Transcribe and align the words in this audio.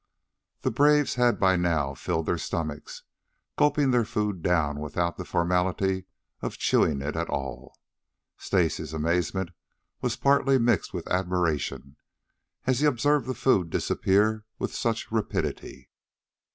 The 0.61 0.71
braves 0.71 1.13
had 1.13 1.39
by 1.39 1.55
now 1.55 1.93
filled 1.93 2.25
their 2.25 2.39
stomachs, 2.39 3.03
gulping 3.55 3.91
their 3.91 4.03
food 4.03 4.41
down 4.41 4.79
without 4.79 5.15
the 5.15 5.23
formality 5.25 6.05
of 6.41 6.57
chewing 6.57 7.03
it 7.03 7.15
at 7.15 7.29
all. 7.29 7.77
Stacy's 8.35 8.93
amazement 8.93 9.51
was 10.01 10.15
partly 10.15 10.57
mixed 10.57 10.91
with 10.91 11.05
admiration 11.07 11.97
as 12.65 12.79
he 12.79 12.87
observed 12.87 13.27
the 13.27 13.35
food 13.35 13.69
disappear 13.69 14.43
with 14.57 14.73
such 14.73 15.11
rapidity. 15.11 15.91